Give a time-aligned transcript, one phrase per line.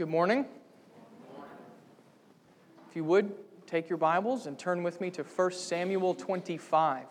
[0.00, 0.46] Good morning.
[2.88, 3.34] If you would,
[3.66, 7.04] take your Bibles and turn with me to 1 Samuel 25.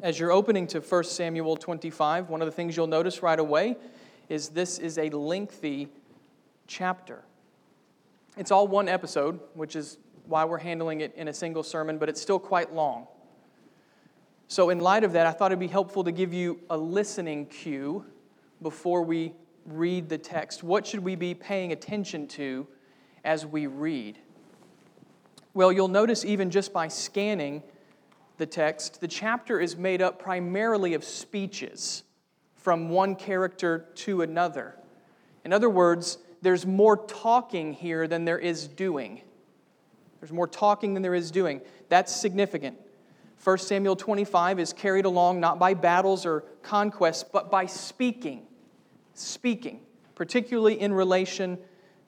[0.00, 3.76] As you're opening to 1 Samuel 25, one of the things you'll notice right away
[4.30, 5.88] is this is a lengthy
[6.66, 7.22] chapter.
[8.38, 12.08] It's all one episode, which is why we're handling it in a single sermon, but
[12.08, 13.06] it's still quite long.
[14.48, 17.46] So, in light of that, I thought it'd be helpful to give you a listening
[17.46, 18.04] cue
[18.62, 19.32] before we
[19.64, 20.62] read the text.
[20.62, 22.66] What should we be paying attention to
[23.24, 24.18] as we read?
[25.52, 27.62] Well, you'll notice even just by scanning
[28.38, 32.04] the text, the chapter is made up primarily of speeches
[32.54, 34.76] from one character to another.
[35.44, 39.22] In other words, there's more talking here than there is doing.
[40.20, 41.62] There's more talking than there is doing.
[41.88, 42.78] That's significant.
[43.42, 48.46] 1 Samuel 25 is carried along not by battles or conquests, but by speaking.
[49.14, 49.80] Speaking,
[50.14, 51.58] particularly in relation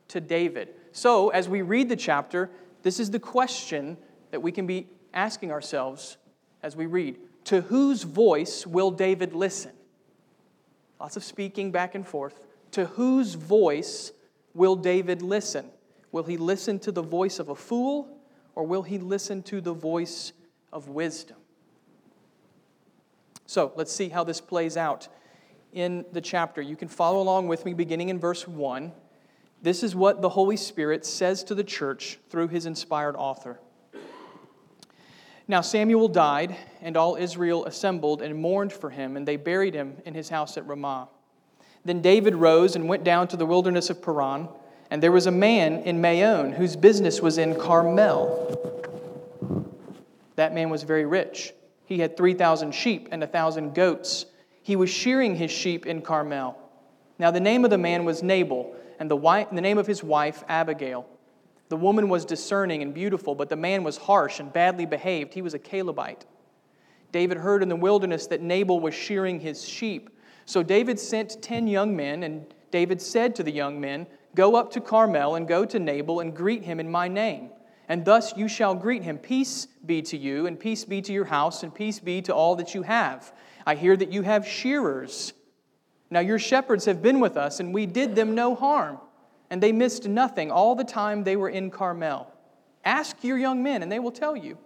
[0.09, 0.71] to David.
[0.93, 2.51] So, as we read the chapter,
[2.83, 3.97] this is the question
[4.31, 6.17] that we can be asking ourselves
[6.63, 9.73] as we read To whose voice will David listen?
[11.01, 12.41] Lots of speaking back and forth.
[12.73, 14.13] To whose voice
[14.55, 15.71] will David listen?
[16.11, 18.19] Will he listen to the voice of a fool
[18.55, 20.33] or will he listen to the voice
[20.73, 21.37] of wisdom.
[23.47, 25.09] So let's see how this plays out
[25.73, 26.61] in the chapter.
[26.61, 28.93] You can follow along with me beginning in verse 1.
[29.63, 33.59] This is what the Holy Spirit says to the church through his inspired author.
[35.51, 39.97] Now Samuel died, and all Israel assembled and mourned for him, and they buried him
[40.05, 41.09] in his house at Ramah.
[41.87, 44.49] Then David rose and went down to the wilderness of Paran,
[44.91, 48.78] and there was a man in Maon whose business was in Carmel
[50.39, 51.53] that man was very rich.
[51.85, 54.25] He had 3,000 sheep and a 1,000 goats.
[54.63, 56.57] He was shearing his sheep in Carmel.
[57.19, 60.05] Now, the name of the man was Nabal, and the, wife, the name of his
[60.05, 61.09] wife, Abigail.
[61.71, 65.35] The woman was discerning and beautiful, but the man was harsh and badly behaved.
[65.35, 66.25] He was a Calebite.
[67.11, 70.09] David heard in the wilderness that Nabal was shearing his sheep.
[70.47, 74.07] So David sent ten young men, and David said to the young men,
[74.37, 77.51] Go up to Carmel and go to Nabal and greet him in my name
[77.89, 79.19] and thus you shall greet him.
[79.19, 82.55] Peace be to you, and peace be to your house, and peace be to all
[82.57, 83.33] that you have.
[83.67, 85.33] I hear that you have shearers.
[86.11, 88.99] Now your shepherds have been with us, and we did them no harm,
[89.51, 92.33] and they missed nothing all the time they were in Carmel.
[92.85, 94.59] Ask your young men, and they will tell you.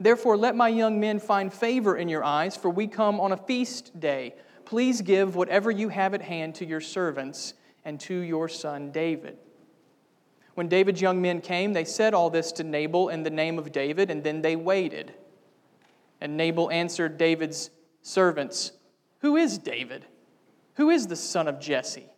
[0.00, 3.36] Therefore, let my young men find favor in your eyes, for we come on a
[3.36, 4.34] feast day.
[4.64, 9.38] Please give whatever you have at hand to your servants and to your son David.
[10.58, 13.70] When David's young men came, they said all this to Nabal in the name of
[13.70, 15.14] David, and then they waited.
[16.20, 17.70] And Nabal answered David's
[18.02, 18.72] servants,
[19.20, 20.04] Who is David?
[20.74, 22.08] Who is the son of Jesse?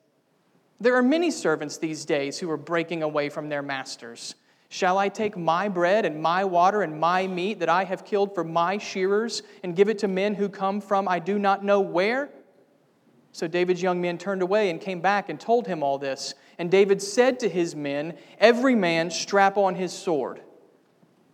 [0.80, 4.36] There are many servants these days who are breaking away from their masters.
[4.70, 8.34] Shall I take my bread and my water and my meat that I have killed
[8.34, 11.82] for my shearers and give it to men who come from I do not know
[11.82, 12.30] where?
[13.32, 16.34] So David's young men turned away and came back and told him all this.
[16.58, 20.40] And David said to his men, Every man strap on his sword.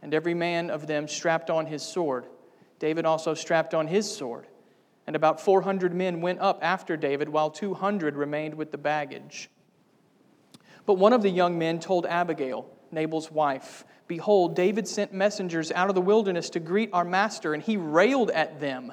[0.03, 2.27] And every man of them strapped on his sword.
[2.79, 4.47] David also strapped on his sword.
[5.07, 9.49] And about 400 men went up after David, while 200 remained with the baggage.
[10.84, 15.89] But one of the young men told Abigail, Nabal's wife, Behold, David sent messengers out
[15.89, 18.93] of the wilderness to greet our master, and he railed at them.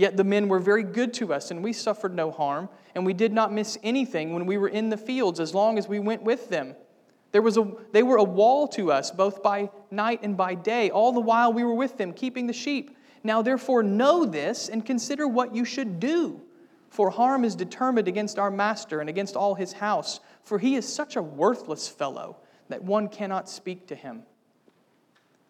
[0.00, 3.12] Yet the men were very good to us, and we suffered no harm, and we
[3.12, 6.22] did not miss anything when we were in the fields as long as we went
[6.22, 6.74] with them.
[7.32, 10.88] There was a, they were a wall to us, both by night and by day,
[10.88, 12.96] all the while we were with them, keeping the sheep.
[13.22, 16.40] Now, therefore, know this and consider what you should do.
[16.88, 20.90] For harm is determined against our master and against all his house, for he is
[20.90, 22.38] such a worthless fellow
[22.70, 24.22] that one cannot speak to him.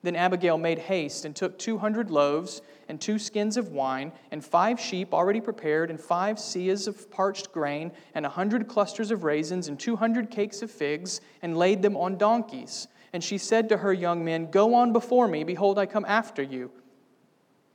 [0.03, 4.81] Then Abigail made haste and took 200 loaves and two skins of wine and five
[4.81, 9.69] sheep already prepared and five seahs of parched grain and a hundred clusters of raisins
[9.69, 12.89] and 200 cakes of figs and laid them on donkeys.
[13.13, 16.43] And she said to her young men, Go on before me, behold, I come after
[16.43, 16.71] you.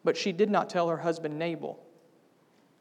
[0.03, 1.79] But she did not tell her husband Nabal.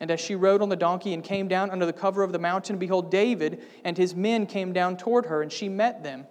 [0.01, 2.39] And as she rode on the donkey and came down under the cover of the
[2.39, 6.27] mountain, behold, David and his men came down toward her, and she met them.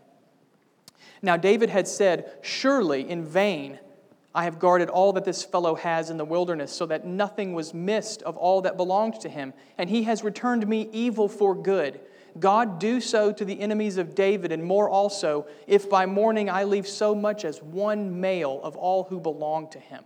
[1.21, 3.79] Now, David had said, Surely in vain
[4.35, 7.73] I have guarded all that this fellow has in the wilderness, so that nothing was
[7.73, 9.53] missed of all that belonged to him.
[9.77, 11.99] And he has returned me evil for good.
[12.39, 16.63] God do so to the enemies of David, and more also, if by morning I
[16.63, 20.03] leave so much as one male of all who belong to him.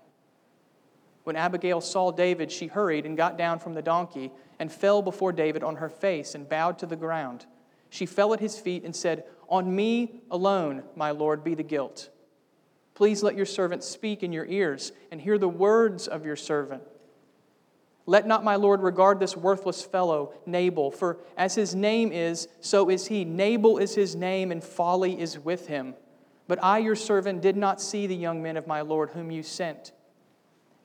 [1.24, 5.32] When Abigail saw David, she hurried and got down from the donkey and fell before
[5.32, 7.46] David on her face and bowed to the ground.
[7.90, 12.10] She fell at his feet and said, On me alone, my Lord, be the guilt.
[12.96, 16.82] Please let your servant speak in your ears and hear the words of your servant.
[18.08, 22.90] Let not my Lord regard this worthless fellow, Nabal, for as his name is, so
[22.90, 23.26] is he.
[23.26, 25.94] Nabal is his name, and folly is with him.
[26.48, 29.44] But I, your servant, did not see the young men of my Lord whom you
[29.44, 29.92] sent.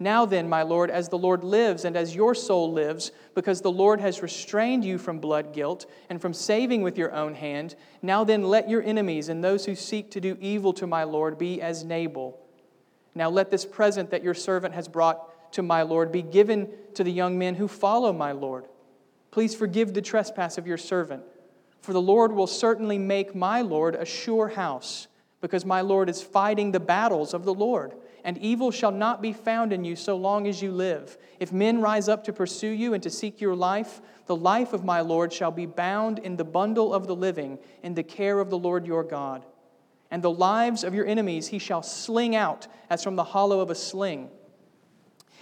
[0.02, 3.70] Now then, my Lord, as the Lord lives and as your soul lives, because the
[3.70, 8.24] Lord has restrained you from blood guilt and from saving with your own hand, now
[8.24, 11.62] then let your enemies and those who seek to do evil to my Lord be
[11.62, 12.36] as Nabal.
[13.14, 17.04] Now let this present that your servant has brought to my Lord be given to
[17.04, 18.66] the young men who follow my Lord.
[19.30, 21.22] Please forgive the trespass of your servant,
[21.80, 25.06] for the Lord will certainly make my Lord a sure house,
[25.40, 27.92] because my Lord is fighting the battles of the Lord
[28.24, 31.18] and evil shall not be found in you so long as you live.
[31.40, 34.84] If men rise up to pursue you and to seek your life, the life of
[34.84, 38.50] my Lord shall be bound in the bundle of the living in the care of
[38.50, 39.44] the Lord your God.
[40.10, 43.70] And the lives of your enemies he shall sling out as from the hollow of
[43.70, 44.30] a sling.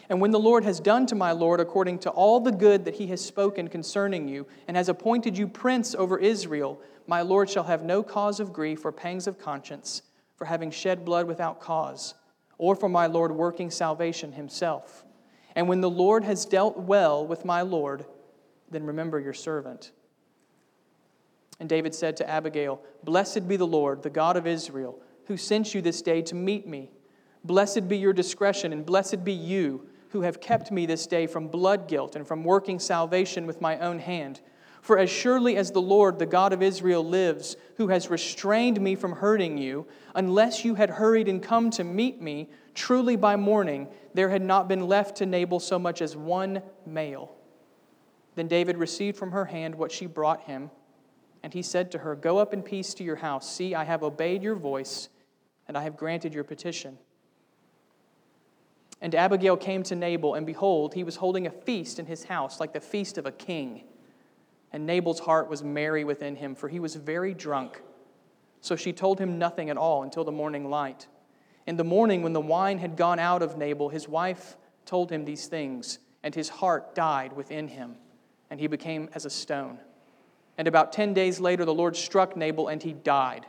[0.08, 2.94] And when the Lord has done to my Lord according to all the good that
[2.94, 7.64] he has spoken concerning you, and has appointed you prince over Israel, my Lord shall
[7.64, 10.02] have no cause of grief or pangs of conscience
[10.34, 12.14] for having shed blood without cause
[12.60, 15.06] or for my Lord working salvation himself.
[15.56, 18.04] And when the Lord has dealt well with my Lord,
[18.70, 19.92] then remember your servant.
[21.58, 25.74] And David said to Abigail, Blessed be the Lord, the God of Israel, who sent
[25.74, 26.90] you this day to meet me.
[27.44, 31.48] Blessed be your discretion, and blessed be you who have kept me this day from
[31.48, 34.42] blood guilt and from working salvation with my own hand.
[34.80, 38.94] For as surely as the Lord, the God of Israel, lives, who has restrained me
[38.94, 43.88] from hurting you, unless you had hurried and come to meet me, truly by morning
[44.14, 47.34] there had not been left to Nabal so much as one male.
[48.36, 50.70] Then David received from her hand what she brought him,
[51.42, 53.50] and he said to her, Go up in peace to your house.
[53.50, 55.08] See, I have obeyed your voice,
[55.68, 56.96] and I have granted your petition.
[59.02, 62.60] And Abigail came to Nabal, and behold, he was holding a feast in his house,
[62.60, 63.84] like the feast of a king.
[64.72, 67.82] And Nabal's heart was merry within him, for he was very drunk.
[68.60, 71.08] So she told him nothing at all until the morning light.
[71.66, 74.56] In the morning, when the wine had gone out of Nabal, his wife
[74.86, 77.96] told him these things, and his heart died within him,
[78.50, 79.78] and he became as a stone.
[80.58, 83.46] And about ten days later, the Lord struck Nabal, and he died.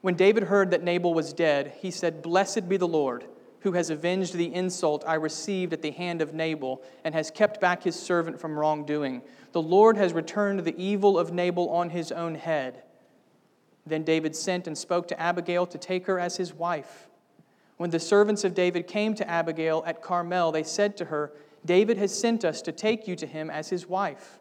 [0.00, 3.26] When David heard that Nabal was dead, he said, Blessed be the Lord
[3.60, 7.60] who has avenged the insult I received at the hand of Nabal and has kept
[7.60, 9.22] back his servant from wrongdoing.
[9.52, 12.82] The Lord has returned the evil of Nabal on his own head.
[13.84, 17.08] Then David sent and spoke to Abigail to take her as his wife.
[17.76, 21.32] When the servants of David came to Abigail at Carmel, they said to her,
[21.64, 24.38] David has sent us to take you to him as his wife.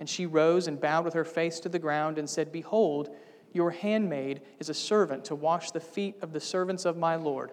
[0.00, 3.14] And she rose and bowed with her face to the ground and said, Behold,
[3.52, 7.52] your handmaid is a servant to wash the feet of the servants of my Lord.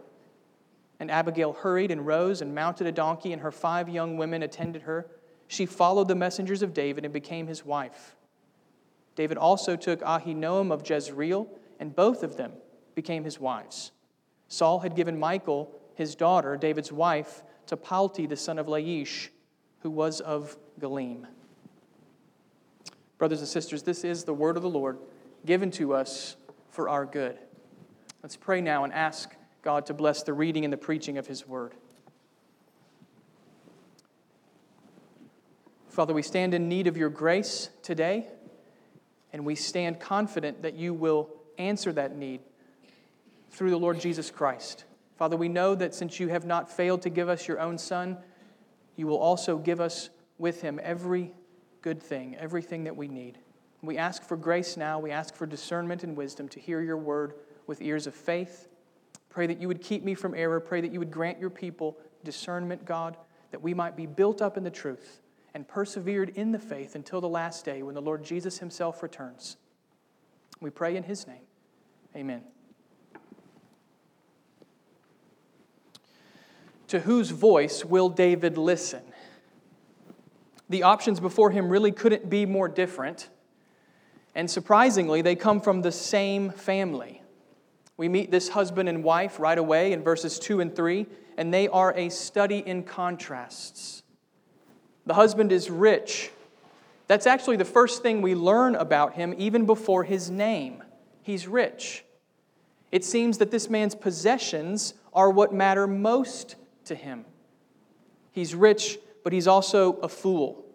[0.99, 4.81] And Abigail hurried and rose and mounted a donkey, and her five young women attended
[4.83, 5.07] her.
[5.51, 8.15] She followed the messengers of David and became his wife.
[9.15, 11.45] David also took Ahinoam of Jezreel,
[11.77, 12.53] and both of them
[12.95, 13.91] became his wives.
[14.47, 19.27] Saul had given Michal, his daughter, David's wife, to Palti, the son of Laish,
[19.79, 21.25] who was of Gallim.
[23.17, 24.99] Brothers and sisters, this is the word of the Lord
[25.45, 26.37] given to us
[26.69, 27.37] for our good.
[28.23, 31.45] Let's pray now and ask God to bless the reading and the preaching of His
[31.45, 31.73] word.
[35.91, 38.25] Father, we stand in need of your grace today,
[39.33, 42.39] and we stand confident that you will answer that need
[43.51, 44.85] through the Lord Jesus Christ.
[45.17, 48.17] Father, we know that since you have not failed to give us your own Son,
[48.95, 51.33] you will also give us with him every
[51.81, 53.37] good thing, everything that we need.
[53.81, 54.97] We ask for grace now.
[54.99, 57.33] We ask for discernment and wisdom to hear your word
[57.67, 58.69] with ears of faith
[59.31, 60.59] Pray that you would keep me from error.
[60.59, 63.15] Pray that you would grant your people discernment, God,
[63.51, 65.20] that we might be built up in the truth
[65.53, 69.57] and persevered in the faith until the last day when the Lord Jesus himself returns.
[70.59, 71.43] We pray in his name.
[72.15, 72.43] Amen.
[76.87, 79.01] To whose voice will David listen?
[80.69, 83.29] The options before him really couldn't be more different.
[84.35, 87.21] And surprisingly, they come from the same family.
[87.97, 91.05] We meet this husband and wife right away in verses 2 and 3,
[91.37, 94.00] and they are a study in contrasts.
[95.05, 96.31] The husband is rich.
[97.07, 100.83] That's actually the first thing we learn about him, even before his name.
[101.23, 102.05] He's rich.
[102.91, 106.55] It seems that this man's possessions are what matter most
[106.85, 107.25] to him.
[108.31, 110.65] He's rich, but he's also a fool.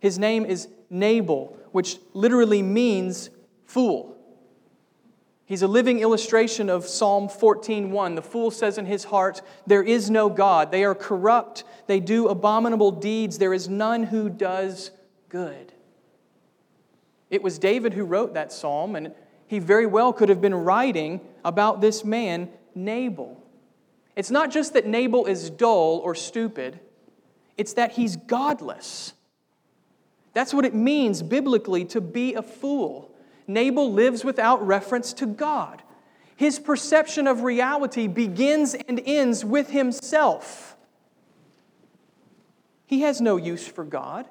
[0.00, 3.30] His name is Nabal, which literally means
[3.66, 4.13] fool.
[5.46, 8.14] He's a living illustration of Psalm 14:1.
[8.14, 10.70] The fool says in his heart, "There is no God.
[10.70, 11.64] They are corrupt.
[11.86, 13.38] They do abominable deeds.
[13.38, 14.90] There is none who does
[15.28, 15.74] good."
[17.28, 19.12] It was David who wrote that psalm, and
[19.46, 23.36] he very well could have been writing about this man, Nabal.
[24.16, 26.80] It's not just that Nabal is dull or stupid,
[27.58, 29.12] it's that he's godless.
[30.32, 33.10] That's what it means biblically to be a fool.
[33.46, 35.82] Nabal lives without reference to God.
[36.36, 40.76] His perception of reality begins and ends with himself.
[42.86, 44.28] He has no use for God.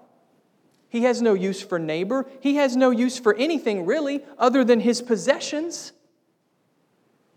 [0.90, 2.30] He has no use for neighbor.
[2.40, 5.92] He has no use for anything really other than his possessions.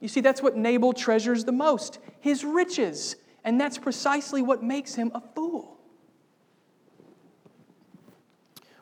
[0.01, 3.17] You see, that's what Nabal treasures the most his riches.
[3.45, 5.76] And that's precisely what makes him a fool.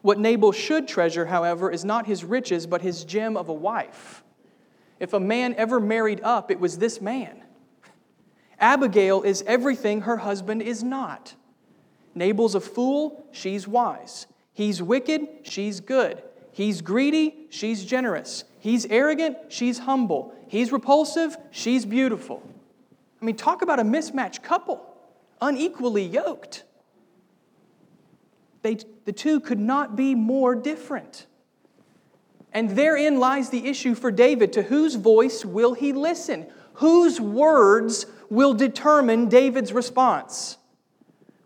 [0.05, 4.23] What Nabal should treasure, however, is not his riches, but his gem of a wife.
[5.01, 7.43] If a man ever married up, it was this man.
[8.61, 11.35] Abigail is everything her husband is not.
[12.15, 14.27] Nabal's a fool, she's wise.
[14.53, 16.23] He's wicked, she's good.
[16.53, 18.45] He's greedy, she's generous.
[18.61, 20.35] He's arrogant, she's humble.
[20.49, 22.43] He's repulsive, she's beautiful.
[23.23, 24.85] I mean, talk about a mismatched couple,
[25.41, 26.65] unequally yoked.
[28.61, 31.27] They, the two could not be more different.
[32.53, 34.53] And therein lies the issue for David.
[34.53, 36.47] To whose voice will he listen?
[36.75, 40.57] Whose words will determine David's response?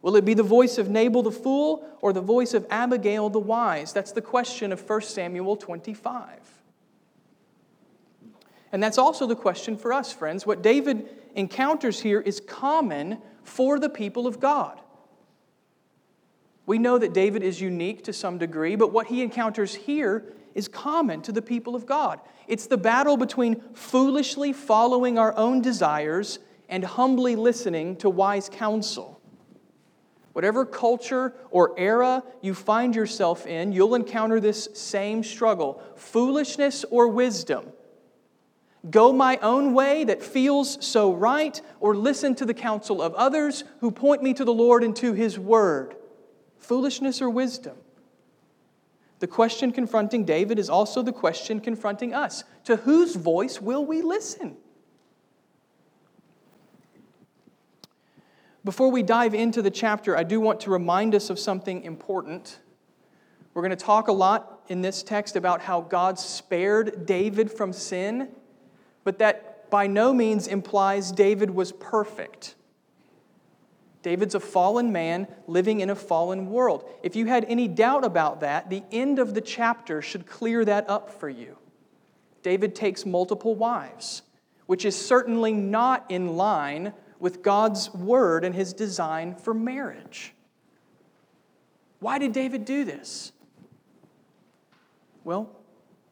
[0.03, 3.39] Will it be the voice of Nabal the fool or the voice of Abigail the
[3.39, 3.93] wise?
[3.93, 6.41] That's the question of 1 Samuel 25.
[8.71, 10.47] And that's also the question for us, friends.
[10.47, 14.79] What David encounters here is common for the people of God.
[16.69, 20.69] We know that David is unique to some degree, but what he encounters here is
[20.69, 22.21] common to the people of God.
[22.47, 29.19] It's the battle between foolishly following our own desires and humbly listening to wise counsel.
[30.35, 37.09] Whatever culture or era you find yourself in, you'll encounter this same struggle foolishness or
[37.09, 37.65] wisdom.
[38.91, 43.65] Go my own way that feels so right, or listen to the counsel of others
[43.81, 45.95] who point me to the Lord and to His Word
[46.69, 47.77] foolishness or wisdom?
[49.21, 52.45] The question confronting David is also the question confronting us.
[52.65, 54.57] To whose voice will we listen?
[58.65, 62.59] Before we dive into the chapter, I do want to remind us of something important.
[63.55, 67.73] We're going to talk a lot in this text about how God spared David from
[67.73, 68.29] sin,
[69.05, 72.57] but that by no means implies David was perfect.
[74.03, 76.89] David's a fallen man living in a fallen world.
[77.03, 80.89] If you had any doubt about that, the end of the chapter should clear that
[80.89, 81.57] up for you.
[82.43, 84.23] David takes multiple wives,
[84.67, 90.33] which is certainly not in line with God's word and his design for marriage.
[92.01, 93.33] Why did David do this?
[95.25, 95.51] Well,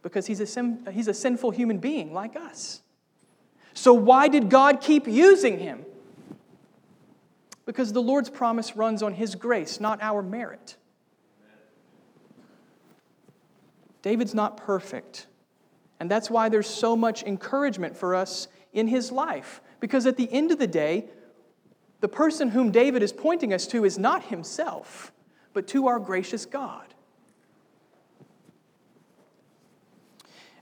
[0.03, 2.83] because he's a, he's a sinful human being like us.
[3.73, 5.85] So, why did God keep using him?
[7.67, 10.77] Because the Lord's promise runs on His grace, not our merit.
[14.07, 15.27] David's not perfect.
[15.99, 19.61] And that's why there's so much encouragement for us in his life.
[19.81, 21.07] Because at the end of the day,
[22.01, 25.13] the person whom David is pointing us to is not himself,
[25.53, 26.95] but to our gracious God.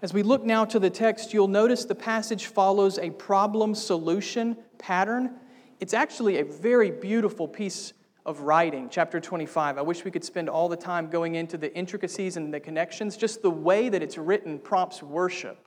[0.01, 4.57] As we look now to the text, you'll notice the passage follows a problem solution
[4.79, 5.35] pattern
[5.81, 7.93] it's actually a very beautiful piece
[8.27, 9.77] of writing, chapter 25.
[9.77, 13.17] I wish we could spend all the time going into the intricacies and the connections.
[13.17, 15.59] Just the way that it's written prompts worship.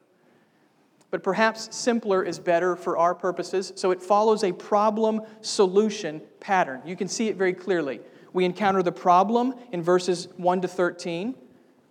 [1.09, 3.71] But perhaps simpler is better for our purposes.
[3.75, 6.81] So it follows a problem solution pattern.
[6.85, 8.01] You can see it very clearly.
[8.33, 11.35] We encounter the problem in verses 1 to 13.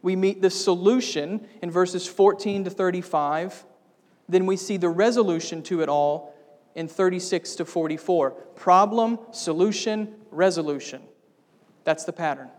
[0.03, 3.65] We meet the solution in verses 14 to 35.
[4.29, 6.36] Then we see the resolution to it all
[6.77, 8.31] in 36 to 44.
[8.31, 11.03] Problem, solution, resolution.
[11.85, 12.51] That's the pattern.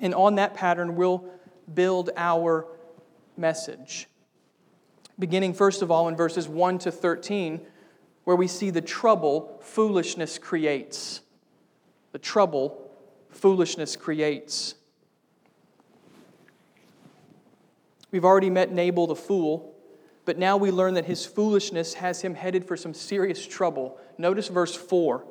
[0.00, 1.28] And on that pattern, we'll
[1.74, 2.66] build our
[3.36, 4.08] message.
[5.18, 7.60] Beginning, first of all, in verses 1 to 13,
[8.22, 11.20] where we see the trouble foolishness creates.
[12.12, 12.90] The trouble
[13.28, 14.76] foolishness creates.
[18.12, 19.73] We've already met Nabal the fool
[20.24, 23.98] but now we learn that his foolishness has him headed for some serious trouble.
[24.18, 25.24] Notice verse 4.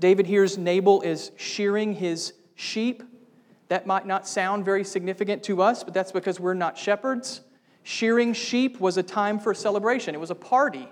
[0.00, 3.02] David hears Nabal is shearing his sheep.
[3.68, 7.42] That might not sound very significant to us, but that's because we're not shepherds.
[7.82, 10.88] Shearing sheep was a time for celebration, it was a party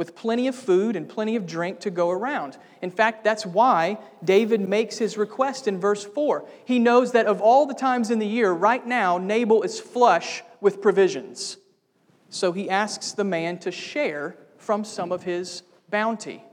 [0.00, 2.56] with plenty of food and plenty of drink to go around.
[2.80, 6.46] In fact, that's why David makes his request in verse 4.
[6.64, 10.42] He knows that of all the times in the year, right now, Nabal is flush
[10.58, 11.58] with provisions.
[12.30, 16.44] So he asks the man to share from some of his bounty.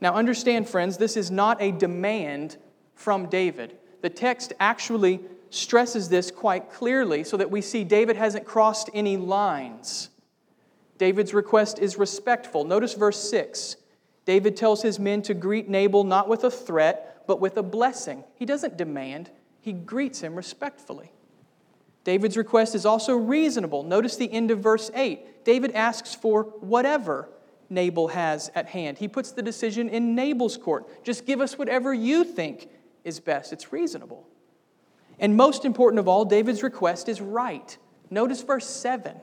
[0.00, 2.56] Now, understand, friends, this is not a demand
[2.94, 3.76] from David.
[4.02, 5.20] The text actually
[5.50, 10.10] stresses this quite clearly so that we see David hasn't crossed any lines.
[10.98, 12.64] David's request is respectful.
[12.64, 13.76] Notice verse 6.
[14.24, 18.24] David tells his men to greet Nabal not with a threat, but with a blessing.
[18.34, 19.30] He doesn't demand,
[19.60, 21.12] he greets him respectfully.
[22.06, 23.82] David's request is also reasonable.
[23.82, 25.44] Notice the end of verse 8.
[25.44, 27.28] David asks for whatever
[27.68, 28.96] Nabal has at hand.
[28.98, 31.02] He puts the decision in Nabal's court.
[31.02, 32.68] Just give us whatever you think
[33.02, 33.52] is best.
[33.52, 34.24] It's reasonable.
[35.18, 37.76] And most important of all, David's request is right.
[38.08, 39.16] Notice verse 7.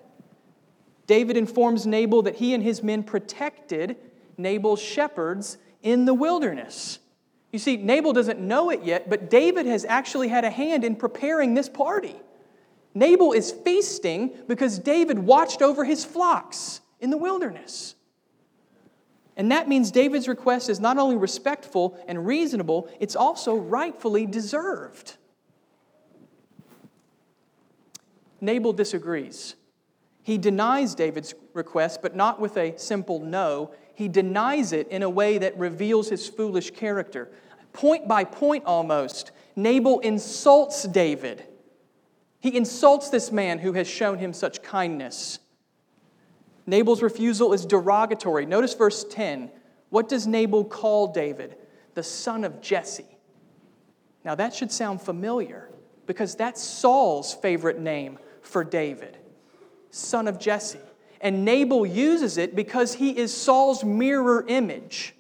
[1.07, 3.95] David informs Nabal that he and his men protected
[4.37, 6.99] Nabal's shepherds in the wilderness.
[7.53, 10.97] You see, Nabal doesn't know it yet, but David has actually had a hand in
[10.97, 12.17] preparing this party.
[12.93, 17.95] Nabal is feasting because David watched over his flocks in the wilderness.
[19.35, 25.17] And that means David's request is not only respectful and reasonable, it's also rightfully deserved.
[28.41, 29.55] Nabal disagrees.
[30.21, 33.73] He denies David's request, but not with a simple no.
[33.95, 37.31] He denies it in a way that reveals his foolish character.
[37.73, 41.45] Point by point, almost, Nabal insults David.
[42.43, 45.39] He insults this man who has shown him such kindness.
[46.65, 48.45] Nabal's refusal is derogatory.
[48.45, 49.49] Notice verse 10.
[49.89, 51.55] What does Nabal call David?
[51.93, 53.05] The son of Jesse.
[54.25, 55.69] Now that should sound familiar
[56.05, 59.17] because that's Saul's favorite name for David,
[59.89, 60.79] son of Jesse.
[61.21, 65.15] And Nabal uses it because he is Saul's mirror image.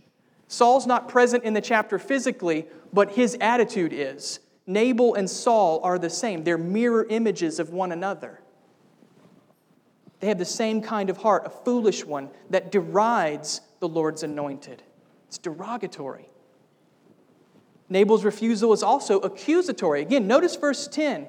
[0.49, 4.41] Saul's not present in the chapter physically, but his attitude is.
[4.65, 8.39] Nabal and Saul are the same, they're mirror images of one another.
[10.19, 14.81] They have the same kind of heart, a foolish one that derides the Lord's anointed.
[15.27, 16.29] It's derogatory.
[17.89, 20.01] Nabal's refusal is also accusatory.
[20.01, 21.27] Again, notice verse 10.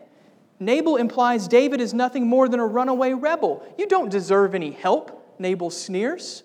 [0.61, 3.66] Nabal implies David is nothing more than a runaway rebel.
[3.77, 6.44] You don't deserve any help, Nabal sneers.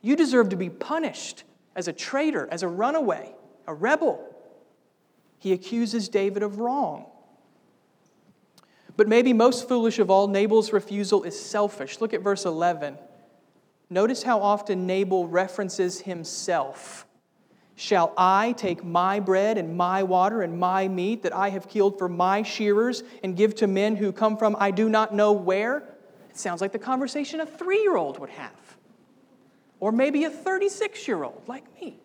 [0.00, 1.44] You deserve to be punished
[1.76, 3.34] as a traitor, as a runaway,
[3.66, 4.31] a rebel.
[5.42, 7.06] He accuses David of wrong.
[8.96, 12.00] But maybe most foolish of all, Nabal's refusal is selfish.
[12.00, 12.96] Look at verse 11.
[13.90, 17.06] Notice how often Nabal references himself.
[17.74, 21.98] Shall I take my bread and my water and my meat that I have killed
[21.98, 25.78] for my shearers and give to men who come from I do not know where?
[26.30, 28.76] It sounds like the conversation a three year old would have,
[29.80, 32.01] or maybe a 36 year old like me.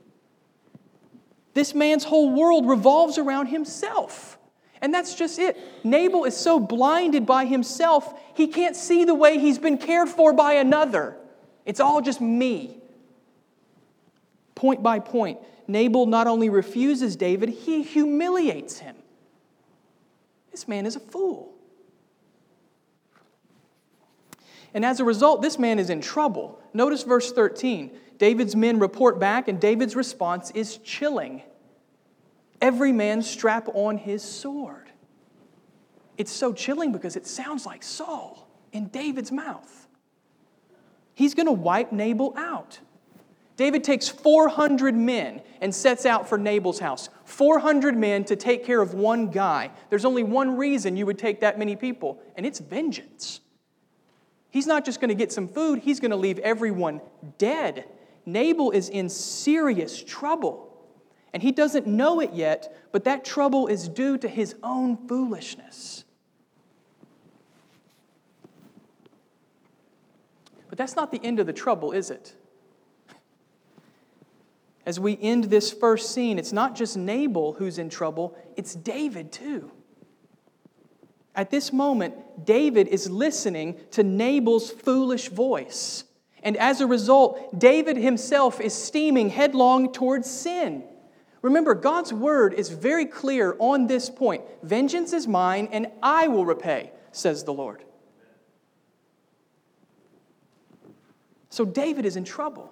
[1.58, 4.38] This man's whole world revolves around himself.
[4.80, 5.58] And that's just it.
[5.84, 10.34] Nabal is so blinded by himself, he can't see the way he's been cared for
[10.34, 11.18] by another.
[11.66, 12.78] It's all just me.
[14.54, 18.96] Point by point, Nabal not only refuses David, he humiliates him.
[20.52, 21.56] This man is a fool.
[24.76, 26.62] And as a result, this man is in trouble.
[26.76, 27.90] Notice verse 13.
[28.18, 31.44] David's men report back, and David's response is chilling.
[32.62, 34.90] Every man strap on his sword.
[36.18, 39.88] It's so chilling because it sounds like Saul in David's mouth.
[41.14, 42.80] He's going to wipe Nabal out.
[43.56, 47.10] David takes 400 men and sets out for Nabal's house.
[47.26, 49.72] 400 men to take care of one guy.
[49.90, 53.42] There's only one reason you would take that many people, and it's vengeance.
[54.52, 57.02] He's not just going to get some food, he's going to leave everyone
[57.38, 57.86] dead.
[58.28, 60.66] Nabal is in serious trouble.
[61.34, 66.04] And he doesn't know it yet, but that trouble is due to his own foolishness.
[70.70, 72.34] But that's not the end of the trouble, is it?
[74.86, 79.32] As we end this first scene, it's not just Nabal who's in trouble, it's David
[79.32, 79.72] too.
[81.34, 86.04] At this moment, David is listening to Nabal's foolish voice.
[86.44, 90.84] And as a result, David himself is steaming headlong towards sin.
[91.42, 96.46] Remember, God's word is very clear on this point Vengeance is mine, and I will
[96.46, 97.84] repay, says the Lord.
[101.50, 102.72] So David is in trouble.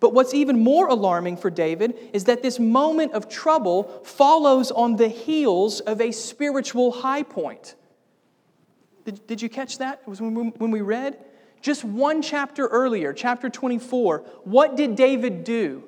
[0.00, 4.96] But what's even more alarming for David is that this moment of trouble follows on
[4.96, 7.74] the heels of a spiritual high point.
[9.04, 10.00] Did, did you catch that?
[10.02, 11.18] It was when we, when we read
[11.60, 15.84] just one chapter earlier, chapter 24, what did David do?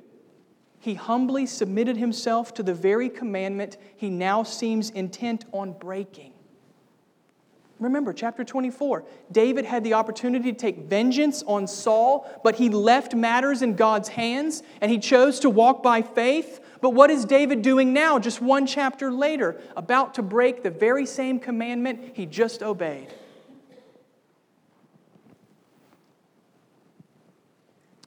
[0.78, 6.32] He humbly submitted himself to the very commandment he now seems intent on breaking.
[7.78, 13.14] Remember, chapter 24, David had the opportunity to take vengeance on Saul, but he left
[13.14, 16.60] matters in God's hands and he chose to walk by faith.
[16.80, 21.06] But what is David doing now, just one chapter later, about to break the very
[21.06, 23.08] same commandment he just obeyed?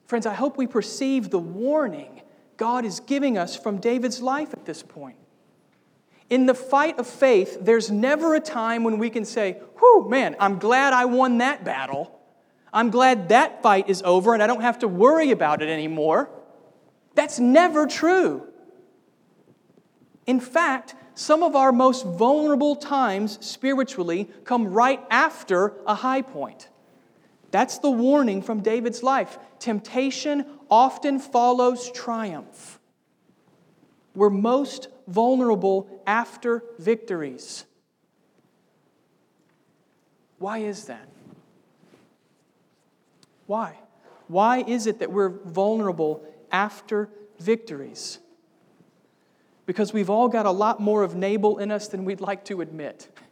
[0.06, 2.22] Friends, I hope we perceive the warning
[2.56, 5.16] God is giving us from David's life at this point.
[6.30, 10.36] In the fight of faith, there's never a time when we can say, Whew, man,
[10.40, 12.18] I'm glad I won that battle.
[12.72, 16.30] I'm glad that fight is over and I don't have to worry about it anymore.
[17.14, 18.46] That's never true.
[20.26, 26.68] In fact, some of our most vulnerable times spiritually come right after a high point.
[27.56, 29.38] That's the warning from David's life.
[29.60, 32.78] Temptation often follows triumph.
[34.14, 37.64] We're most vulnerable after victories.
[40.38, 41.08] Why is that?
[43.46, 43.78] Why?
[44.28, 48.18] Why is it that we're vulnerable after victories?
[49.64, 52.60] Because we've all got a lot more of Nabal in us than we'd like to
[52.60, 53.08] admit.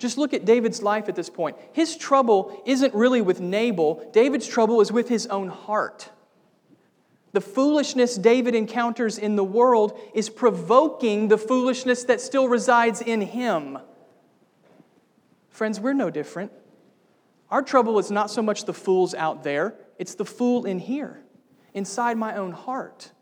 [0.00, 1.58] Just look at David's life at this point.
[1.74, 6.10] His trouble isn't really with Nabal, David's trouble is with his own heart.
[7.32, 13.20] The foolishness David encounters in the world is provoking the foolishness that still resides in
[13.20, 13.78] him.
[15.50, 16.50] Friends, we're no different.
[17.50, 21.20] Our trouble is not so much the fools out there, it's the fool in here,
[21.74, 23.12] inside my own heart.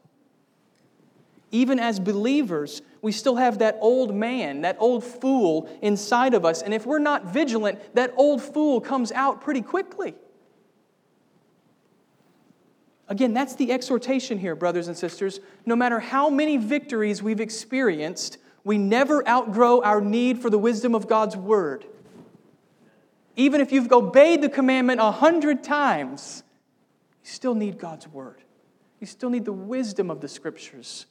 [1.51, 6.63] Even as believers, we still have that old man, that old fool inside of us.
[6.63, 10.15] And if we're not vigilant, that old fool comes out pretty quickly.
[13.09, 15.41] Again, that's the exhortation here, brothers and sisters.
[15.65, 20.95] No matter how many victories we've experienced, we never outgrow our need for the wisdom
[20.95, 21.87] of God's word.
[23.37, 26.43] Even if you've obeyed the commandment a hundred times,
[27.23, 28.43] you still need God's word.
[29.01, 31.07] You still need the wisdom of the scriptures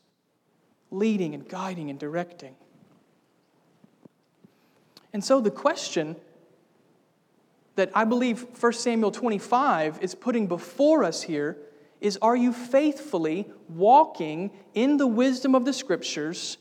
[0.91, 2.55] leading and guiding and directing.
[5.13, 6.15] And so the question
[7.75, 11.57] that I believe 1 Samuel 25 is putting before us here
[12.01, 16.57] is Are you faithfully walking in the wisdom of the Scriptures,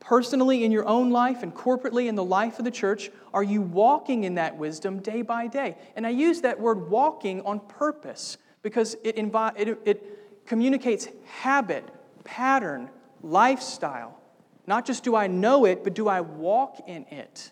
[0.00, 3.10] personally in your own life and corporately in the life of the church?
[3.32, 5.76] Are you walking in that wisdom day by day?
[5.96, 11.88] And I use that word walking on purpose because it, invi- it, it communicates habit,
[12.24, 12.90] pattern,
[13.24, 14.20] lifestyle.
[14.66, 17.50] Not just do I know it, but do I walk in it?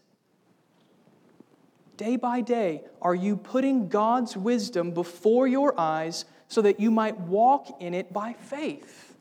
[1.97, 7.19] Day by day, are you putting God's wisdom before your eyes so that you might
[7.21, 9.15] walk in it by faith?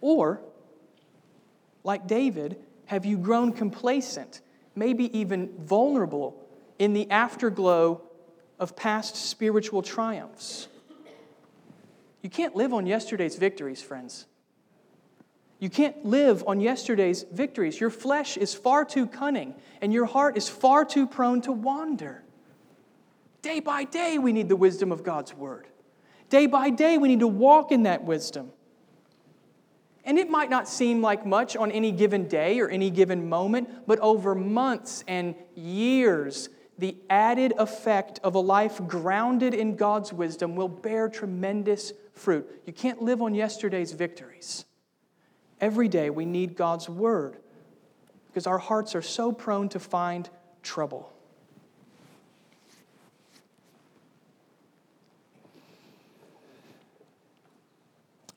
[0.00, 0.40] Or,
[1.82, 4.40] like David, have you grown complacent,
[4.74, 6.40] maybe even vulnerable
[6.78, 8.02] in the afterglow
[8.58, 10.68] of past spiritual triumphs?
[12.22, 14.26] You can't live on yesterday's victories, friends.
[15.58, 17.80] You can't live on yesterday's victories.
[17.80, 22.22] Your flesh is far too cunning, and your heart is far too prone to wander.
[23.40, 25.66] Day by day, we need the wisdom of God's word.
[26.28, 28.50] Day by day, we need to walk in that wisdom.
[30.04, 33.86] And it might not seem like much on any given day or any given moment,
[33.86, 40.54] but over months and years, the added effect of a life grounded in God's wisdom
[40.54, 42.46] will bear tremendous fruit.
[42.66, 44.65] You can't live on yesterday's victories.
[45.60, 47.36] Every day we need God's word
[48.28, 50.28] because our hearts are so prone to find
[50.62, 51.12] trouble.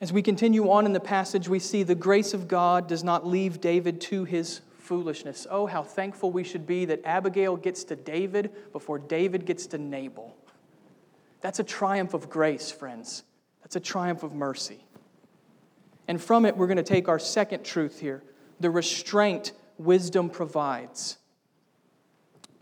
[0.02, 3.28] As we continue on in the passage, we see the grace of God does not
[3.28, 5.46] leave David to his foolishness.
[5.52, 9.78] Oh, how thankful we should be that Abigail gets to David before David gets to
[9.78, 10.34] Nabal.
[11.42, 13.24] That's a triumph of grace, friends.
[13.62, 14.80] That's a triumph of mercy.
[16.10, 18.24] And from it, we're going to take our second truth here
[18.60, 21.18] the restraint wisdom provides.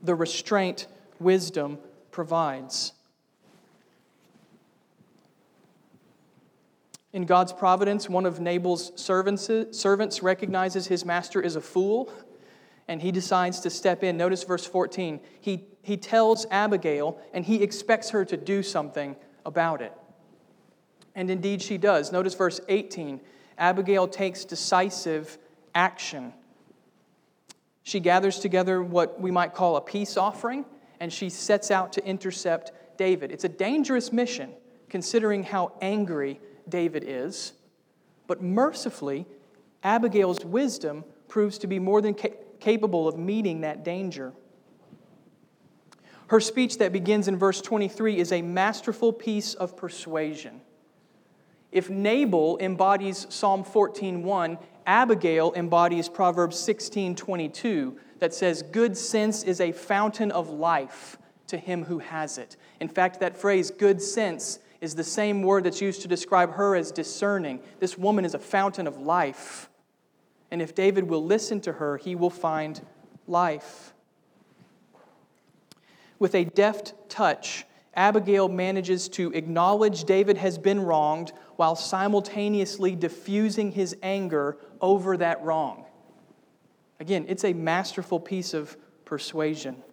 [0.04, 0.86] The restraint
[1.18, 1.80] wisdom
[2.12, 2.92] provides.
[7.14, 12.12] In God's providence, one of Nabal's servants, recognizes his master is a fool,
[12.90, 14.18] and he decides to step in.
[14.18, 15.22] Notice verse 14.
[15.40, 19.94] He, he tells Abigail, and he expects her to do something about it.
[21.16, 22.12] And indeed, she does.
[22.12, 23.22] Notice verse 18.
[23.58, 25.38] Abigail takes decisive
[25.74, 26.34] action.
[27.84, 30.66] She gathers together what we might call a peace offering,
[31.00, 33.32] and she sets out to intercept David.
[33.32, 34.52] It's a dangerous mission,
[34.90, 37.54] considering how angry David is.
[38.28, 39.26] But mercifully,
[39.84, 44.34] Abigail's wisdom proves to be more than ca- capable of meeting that danger.
[46.28, 50.62] Her speech that begins in verse 23 is a masterful piece of persuasion.
[51.78, 59.72] If Nabal embodies Psalm 14:1, Abigail embodies Proverbs 16:22 that says good sense is a
[59.72, 62.58] fountain of life to him who has it.
[62.80, 66.76] In fact, that phrase good sense is the same word that's used to describe her
[66.76, 67.60] as discerning.
[67.80, 69.70] This woman is a fountain of life.
[70.50, 72.82] And if David will listen to her, he will find
[73.28, 73.94] life.
[76.18, 83.72] With a deft touch, Abigail manages to acknowledge David has been wronged while simultaneously diffusing
[83.72, 85.86] his anger over that wrong.
[87.00, 89.84] Again, it's a masterful piece of persuasion.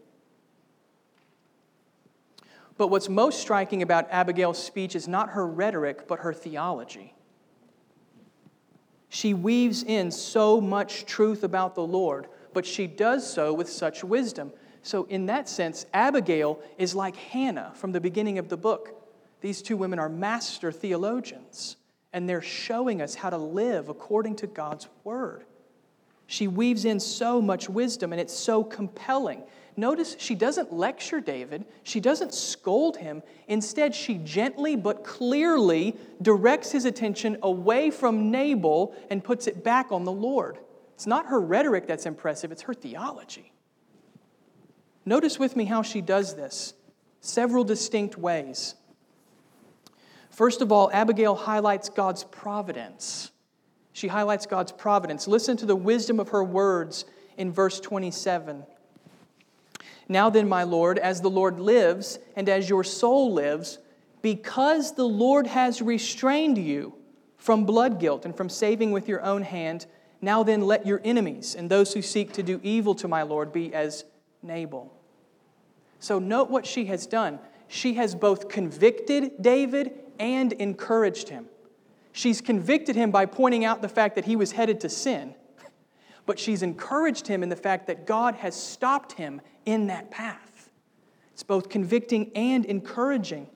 [2.76, 7.14] But what's most striking about Abigail's speech is not her rhetoric, but her theology.
[9.08, 14.02] She weaves in so much truth about the Lord, but she does so with such
[14.02, 14.52] wisdom.
[14.82, 19.03] So, in that sense, Abigail is like Hannah from the beginning of the book.
[19.44, 21.76] These two women are master theologians,
[22.14, 25.44] and they're showing us how to live according to God's word.
[26.26, 29.42] She weaves in so much wisdom, and it's so compelling.
[29.76, 33.22] Notice she doesn't lecture David, she doesn't scold him.
[33.46, 39.92] Instead, she gently but clearly directs his attention away from Nabal and puts it back
[39.92, 40.56] on the Lord.
[40.94, 43.52] It's not her rhetoric that's impressive, it's her theology.
[45.04, 46.72] Notice with me how she does this
[47.20, 48.76] several distinct ways.
[50.34, 53.30] First of all, Abigail highlights God's providence.
[53.92, 55.28] She highlights God's providence.
[55.28, 57.04] Listen to the wisdom of her words
[57.36, 58.64] in verse 27.
[60.08, 63.78] Now then, my Lord, as the Lord lives and as your soul lives,
[64.22, 66.94] because the Lord has restrained you
[67.36, 69.86] from blood guilt and from saving with your own hand,
[70.20, 73.52] now then let your enemies and those who seek to do evil to my Lord
[73.52, 74.04] be as
[74.42, 74.92] Nabal.
[76.00, 77.38] So note what she has done.
[77.68, 81.46] She has both convicted David and encouraged him.
[82.12, 85.34] She's convicted him by pointing out the fact that he was headed to sin,
[86.26, 90.70] but she's encouraged him in the fact that God has stopped him in that path.
[91.32, 93.48] It's both convicting and encouraging.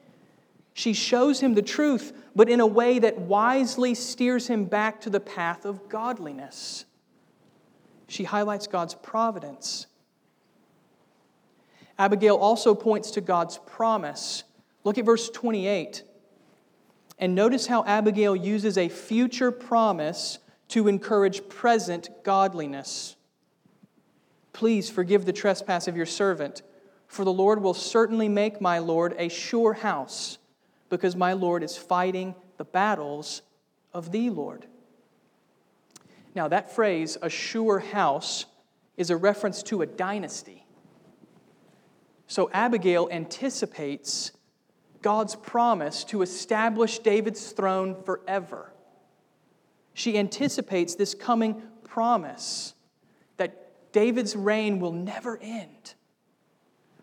[0.74, 5.10] She shows him the truth, but in a way that wisely steers him back to
[5.10, 6.84] the path of godliness.
[8.08, 9.86] She highlights God's providence.
[11.98, 14.44] Abigail also points to God's promise.
[14.84, 16.04] Look at verse 28.
[17.18, 23.16] And notice how Abigail uses a future promise to encourage present godliness.
[24.52, 26.62] Please forgive the trespass of your servant,
[27.06, 30.38] for the Lord will certainly make my Lord a sure house,
[30.90, 33.42] because my Lord is fighting the battles
[33.92, 34.66] of the Lord.
[36.34, 38.44] Now, that phrase, a sure house,
[38.96, 40.66] is a reference to a dynasty.
[42.26, 44.32] So Abigail anticipates
[45.08, 48.74] God's promise to establish David's throne forever.
[49.94, 52.74] She anticipates this coming promise
[53.38, 55.94] that David's reign will never end.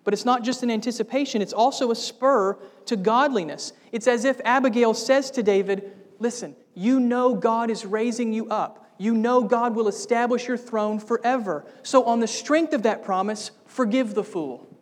[0.04, 3.74] But it's not just an anticipation, it's also a spur to godliness.
[3.92, 8.88] It's as if Abigail says to David, Listen, you know God is raising you up.
[9.00, 11.66] You know God will establish your throne forever.
[11.82, 14.75] So, on the strength of that promise, forgive the fool.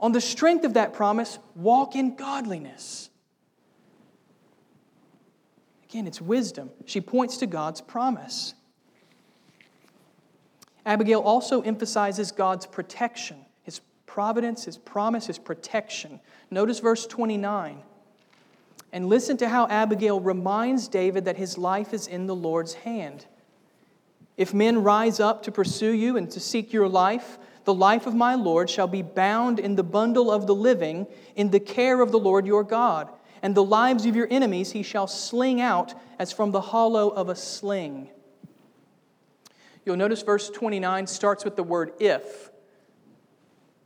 [0.00, 3.10] On the strength of that promise, walk in godliness.
[5.84, 6.70] Again, it's wisdom.
[6.86, 8.54] She points to God's promise.
[10.84, 16.20] Abigail also emphasizes God's protection, his providence, his promise, his protection.
[16.50, 17.82] Notice verse 29.
[18.92, 23.26] And listen to how Abigail reminds David that his life is in the Lord's hand.
[24.36, 28.14] If men rise up to pursue you and to seek your life, the life of
[28.14, 32.12] my Lord shall be bound in the bundle of the living in the care of
[32.12, 33.08] the Lord your God.
[33.42, 37.28] And the lives of your enemies he shall sling out as from the hollow of
[37.28, 38.08] a sling.
[39.84, 42.50] You'll notice verse 29 starts with the word if.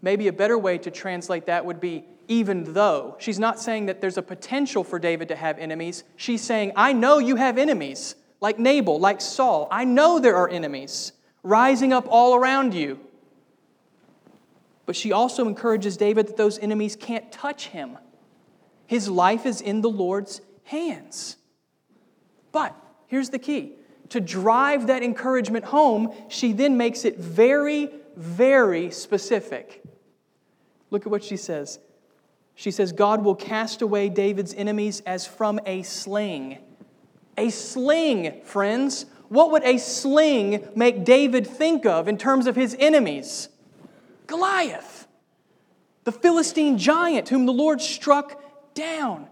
[0.01, 3.17] Maybe a better way to translate that would be even though.
[3.19, 6.05] She's not saying that there's a potential for David to have enemies.
[6.17, 9.67] She's saying, I know you have enemies, like Nabal, like Saul.
[9.71, 11.13] I know there are enemies.
[11.43, 13.01] rising up all around you.
[14.89, 17.99] But she also encourages David that those enemies can't touch him.
[18.87, 21.37] His life is in the Lord's hands.
[22.53, 22.75] But
[23.07, 23.75] here's the key
[24.09, 29.83] to drive that encouragement home, she then makes it very, very specific.
[30.89, 31.81] Look at what she says.
[32.55, 36.61] She says, God will cast away David's enemies as from a sling.
[37.37, 39.05] A sling, friends.
[39.29, 43.51] What would a sling make David think of in terms of his enemies?
[44.29, 45.09] Goliath,
[46.05, 48.41] the Philistine giant whom the Lord struck
[48.75, 49.27] down.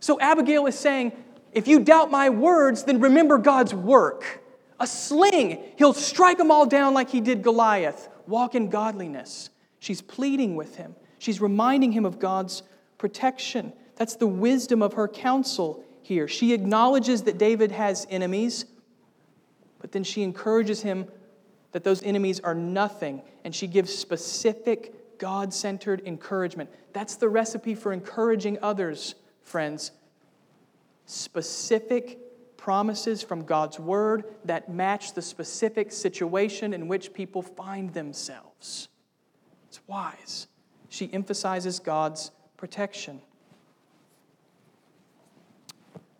[0.00, 1.12] So Abigail is saying,
[1.52, 4.42] if you doubt my words, then remember God's work.
[4.78, 8.08] A sling, he'll strike them all down like he did Goliath.
[8.26, 9.50] Walk in godliness.
[9.78, 12.62] She's pleading with him, she's reminding him of God's
[12.98, 13.72] protection.
[13.96, 16.26] That's the wisdom of her counsel here.
[16.28, 18.64] She acknowledges that David has enemies,
[19.78, 21.06] but then she encourages him
[21.72, 26.70] that those enemies are nothing, and she gives specific God centered encouragement.
[26.92, 29.92] That's the recipe for encouraging others, friends.
[31.06, 32.18] Specific
[32.56, 38.88] promises from God's word that match the specific situation in which people find themselves.
[39.68, 40.46] It's wise.
[40.88, 43.22] She emphasizes God's protection.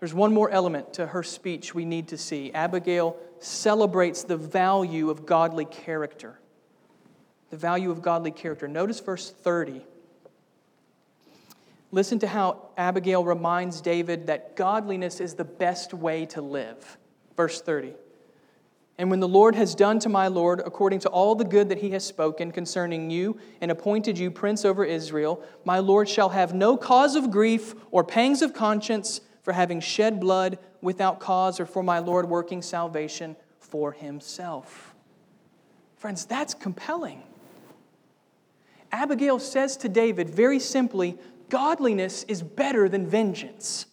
[0.01, 2.51] There's one more element to her speech we need to see.
[2.53, 6.41] Abigail celebrates the value of godly character.
[7.51, 8.67] The value of godly character.
[8.67, 9.83] Notice verse 30.
[11.93, 16.97] Listen to how Abigail reminds David that godliness is the best way to live.
[17.37, 17.93] Verse 30.
[18.97, 21.79] And when the Lord has done to my Lord according to all the good that
[21.79, 26.55] he has spoken concerning you and appointed you prince over Israel, my Lord shall have
[26.55, 31.67] no cause of grief or pangs of conscience for having shed blood without cause or
[31.67, 34.95] for my Lord working salvation for himself.
[35.97, 37.25] Friends, that's compelling.
[38.93, 43.87] Abigail says to David very simply godliness is better than vengeance.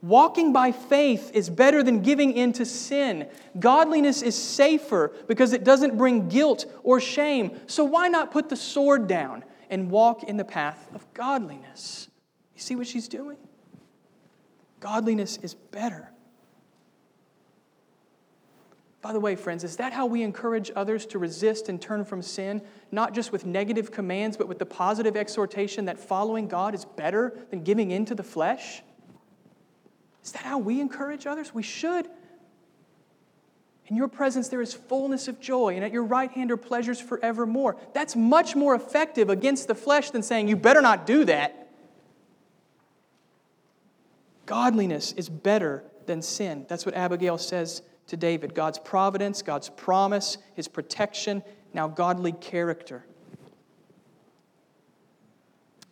[0.00, 3.28] Walking by faith is better than giving in to sin.
[3.60, 7.60] Godliness is safer because it doesn't bring guilt or shame.
[7.66, 12.08] So why not put the sword down and walk in the path of godliness?
[12.54, 13.36] You see what she's doing?
[14.82, 16.10] Godliness is better.
[19.00, 22.20] By the way, friends, is that how we encourage others to resist and turn from
[22.20, 22.62] sin?
[22.90, 27.32] Not just with negative commands, but with the positive exhortation that following God is better
[27.50, 28.82] than giving in to the flesh?
[30.24, 31.54] Is that how we encourage others?
[31.54, 32.08] We should.
[33.86, 37.00] In your presence, there is fullness of joy, and at your right hand are pleasures
[37.00, 37.76] forevermore.
[37.92, 41.61] That's much more effective against the flesh than saying, You better not do that.
[44.46, 46.66] Godliness is better than sin.
[46.68, 53.04] That's what Abigail says to David God's providence, God's promise, his protection, now godly character.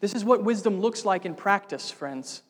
[0.00, 2.42] This is what wisdom looks like in practice, friends.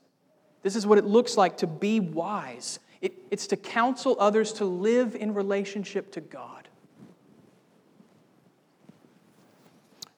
[0.62, 2.78] This is what it looks like to be wise.
[3.00, 6.68] It, it's to counsel others to live in relationship to God.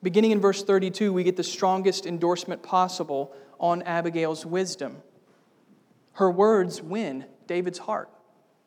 [0.02, 4.96] Beginning in verse 32, we get the strongest endorsement possible on Abigail's wisdom.
[6.14, 8.08] Her words win David's heart.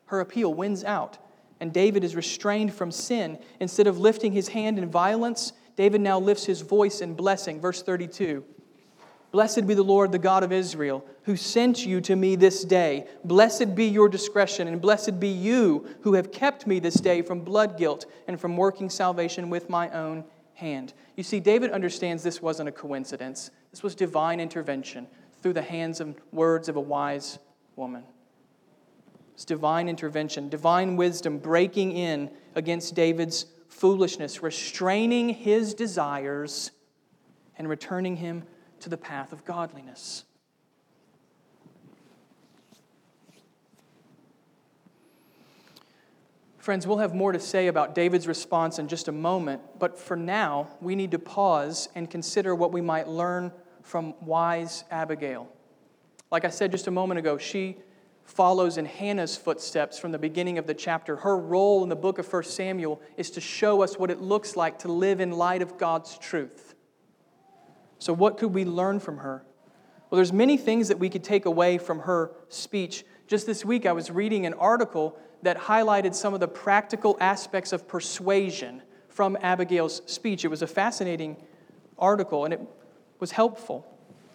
[0.06, 1.18] Her appeal wins out,
[1.60, 3.38] and David is restrained from sin.
[3.60, 7.60] Instead of lifting his hand in violence, David now lifts his voice in blessing.
[7.60, 8.44] Verse 32
[9.32, 13.06] Blessed be the Lord, the God of Israel, who sent you to me this day.
[13.24, 17.40] Blessed be your discretion, and blessed be you who have kept me this day from
[17.40, 20.94] blood guilt and from working salvation with my own hand.
[21.16, 25.06] You see, David understands this wasn't a coincidence, this was divine intervention
[25.46, 27.38] through the hands and words of a wise
[27.76, 28.02] woman.
[29.34, 36.72] It's divine intervention, divine wisdom breaking in against David's foolishness, restraining his desires
[37.56, 38.42] and returning him
[38.80, 40.24] to the path of godliness.
[46.58, 50.16] Friends, we'll have more to say about David's response in just a moment, but for
[50.16, 53.52] now, we need to pause and consider what we might learn
[53.86, 55.48] from wise Abigail.
[56.32, 57.76] Like I said just a moment ago, she
[58.24, 61.14] follows in Hannah's footsteps from the beginning of the chapter.
[61.14, 64.56] Her role in the book of 1 Samuel is to show us what it looks
[64.56, 66.74] like to live in light of God's truth.
[68.00, 69.44] So what could we learn from her?
[70.10, 73.04] Well, there's many things that we could take away from her speech.
[73.28, 77.72] Just this week I was reading an article that highlighted some of the practical aspects
[77.72, 80.44] of persuasion from Abigail's speech.
[80.44, 81.36] It was a fascinating
[81.96, 82.60] article and it
[83.20, 83.86] was helpful.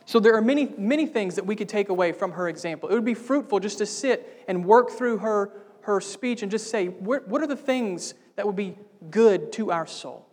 [0.05, 2.89] So there are many, many things that we could take away from her example.
[2.89, 5.51] It would be fruitful just to sit and work through her,
[5.81, 8.75] her speech and just say, what what are the things that will be
[9.09, 10.27] good to our soul.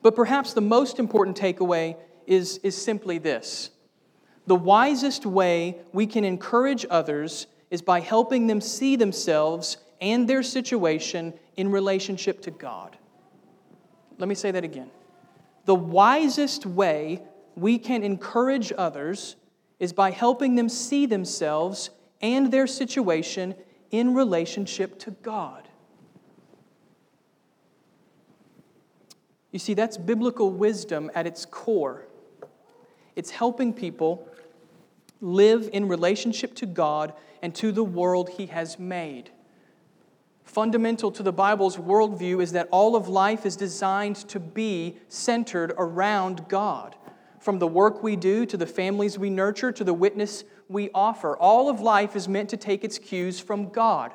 [0.00, 3.70] But perhaps the most important takeaway is, is simply this
[4.46, 10.42] the wisest way we can encourage others is by helping them see themselves and their
[10.42, 12.96] situation in relationship to God.
[14.18, 14.90] Let me say that again.
[15.64, 17.22] The wisest way
[17.54, 19.36] we can encourage others
[19.78, 21.90] is by helping them see themselves
[22.20, 23.54] and their situation
[23.90, 25.68] in relationship to God.
[29.50, 32.06] You see, that's biblical wisdom at its core.
[33.14, 34.26] It's helping people
[35.20, 39.30] live in relationship to God and to the world He has made.
[40.52, 45.72] Fundamental to the Bible's worldview is that all of life is designed to be centered
[45.78, 46.94] around God.
[47.40, 51.38] From the work we do, to the families we nurture, to the witness we offer,
[51.38, 54.12] all of life is meant to take its cues from God.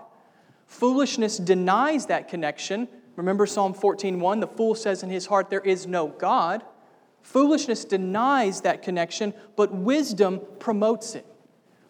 [0.68, 2.88] Foolishness denies that connection.
[3.16, 6.64] Remember Psalm 14:1, the fool says in his heart there is no God.
[7.24, 11.26] Foolishness denies that connection, but wisdom promotes it.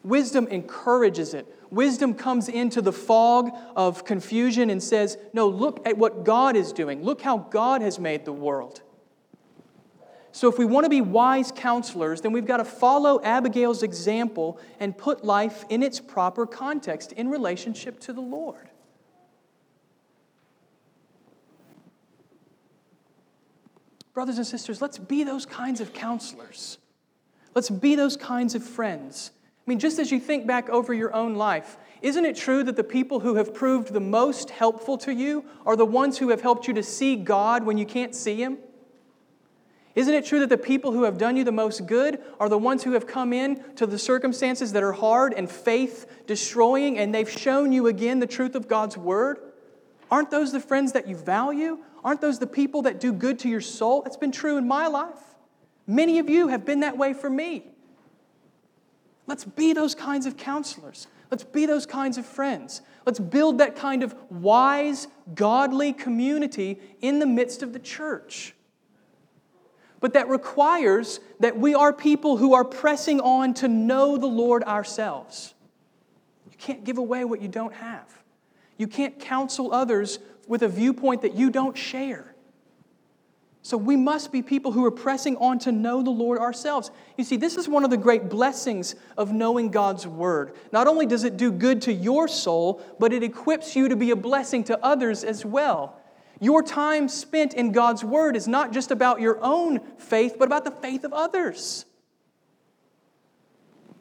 [0.07, 1.53] Wisdom encourages it.
[1.69, 6.71] Wisdom comes into the fog of confusion and says, No, look at what God is
[6.71, 7.03] doing.
[7.03, 8.81] Look how God has made the world.
[10.31, 14.61] So, if we want to be wise counselors, then we've got to follow Abigail's example
[14.79, 18.69] and put life in its proper context in relationship to the Lord.
[24.13, 26.77] Brothers and sisters, let's be those kinds of counselors.
[27.53, 29.31] Let's be those kinds of friends.
[29.67, 32.77] I mean, just as you think back over your own life, isn't it true that
[32.77, 36.39] the people who have proved the most helpful to you are the ones who have
[36.39, 38.59] helped you to see God when you can't see Him?
[39.93, 42.57] Isn't it true that the people who have done you the most good are the
[42.57, 47.13] ones who have come in to the circumstances that are hard and faith destroying, and
[47.13, 49.39] they've shown you again the truth of God's word?
[50.09, 51.79] Aren't those the friends that you value?
[52.05, 54.03] Aren't those the people that do good to your soul?
[54.03, 55.35] That's been true in my life.
[55.85, 57.65] Many of you have been that way for me.
[59.27, 61.07] Let's be those kinds of counselors.
[61.29, 62.81] Let's be those kinds of friends.
[63.05, 68.55] Let's build that kind of wise, godly community in the midst of the church.
[69.99, 74.63] But that requires that we are people who are pressing on to know the Lord
[74.63, 75.53] ourselves.
[76.49, 78.23] You can't give away what you don't have.
[78.77, 82.33] You can't counsel others with a viewpoint that you don't share.
[83.67, 86.89] So we must be people who are pressing on to know the Lord ourselves.
[87.17, 90.53] You see, this is one of the great blessings of knowing God's Word.
[90.71, 94.11] Not only does it do good to your soul, but it equips you to be
[94.11, 95.99] a blessing to others as well.
[96.39, 100.63] Your time spent in God's Word is not just about your own faith, but about
[100.63, 101.83] the faith of others.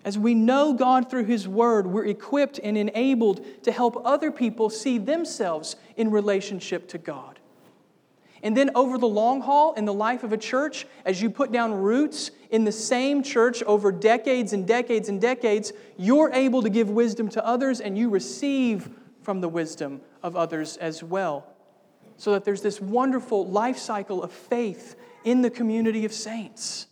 [0.04, 4.70] As we know God through His Word, we're equipped and enabled to help other people
[4.70, 7.35] see themselves in relationship to God.
[8.42, 11.52] And then, over the long haul, in the life of a church, as you put
[11.52, 16.68] down roots in the same church over decades and decades and decades, you're able to
[16.68, 18.90] give wisdom to others and you receive
[19.22, 21.56] from the wisdom of others as well
[22.16, 26.86] so that there's this wonderful life cycle of faith in the community of saints.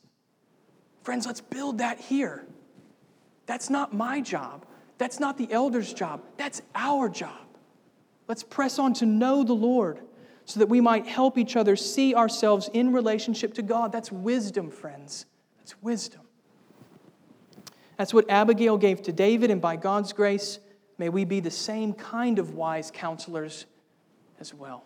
[1.03, 2.45] Friends, let's build that here.
[3.47, 4.67] That's not my job.
[4.99, 6.23] That's not the elder's job.
[6.37, 7.41] That's our job.
[8.27, 10.01] Let's press on to know the Lord
[10.45, 13.93] so that we might help each other see ourselves in relationship to God.
[13.93, 15.27] That's wisdom, friends.
[15.59, 16.21] That's wisdom.
[17.97, 20.59] That's what Abigail gave to David, and by God's grace,
[20.99, 23.67] may we be the same kind of wise counselors
[24.41, 24.85] as well.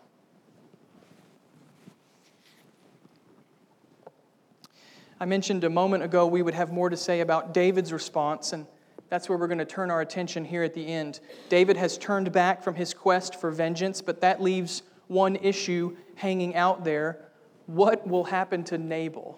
[5.19, 8.65] I mentioned a moment ago we would have more to say about David's response, and
[9.09, 11.19] that's where we're going to turn our attention here at the end.
[11.49, 16.55] David has turned back from his quest for vengeance, but that leaves one issue hanging
[16.55, 17.19] out there.
[17.65, 19.37] What will happen to Nabal?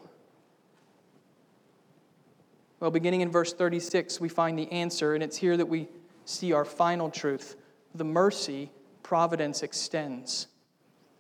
[2.80, 5.88] Well, beginning in verse 36, we find the answer, and it's here that we
[6.26, 7.56] see our final truth
[7.94, 8.72] the mercy
[9.04, 10.48] providence extends.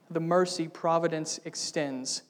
[0.10, 2.24] The mercy providence extends.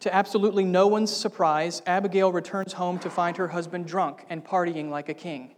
[0.00, 4.90] To absolutely no one's surprise, Abigail returns home to find her husband drunk and partying
[4.90, 5.54] like a king.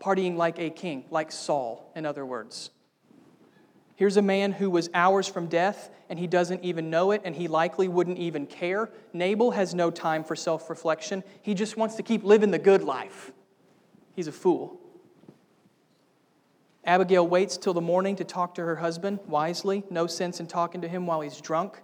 [0.00, 2.70] Partying like a king, like Saul, in other words.
[3.96, 7.34] Here's a man who was hours from death and he doesn't even know it and
[7.34, 8.90] he likely wouldn't even care.
[9.12, 11.24] Nabal has no time for self reflection.
[11.42, 13.32] He just wants to keep living the good life.
[14.14, 14.78] He's a fool.
[16.84, 19.82] Abigail waits till the morning to talk to her husband wisely.
[19.90, 21.82] No sense in talking to him while he's drunk.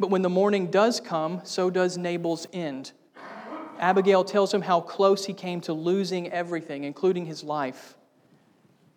[0.00, 2.92] But when the morning does come, so does Nabal's end.
[3.80, 7.96] Abigail tells him how close he came to losing everything, including his life.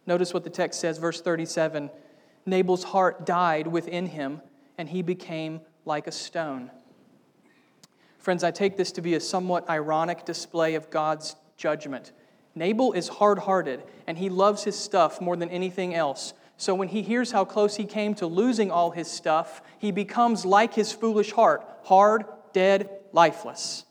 [0.06, 1.90] Notice what the text says, verse 37
[2.46, 4.42] Nabal's heart died within him,
[4.78, 6.70] and he became like a stone.
[8.18, 12.12] Friends, I take this to be a somewhat ironic display of God's judgment.
[12.54, 16.34] Nabal is hard hearted, and he loves his stuff more than anything else.
[16.58, 20.46] So when he hears how close he came to losing all his stuff, he becomes
[20.46, 23.86] like his foolish heart hard, dead, lifeless.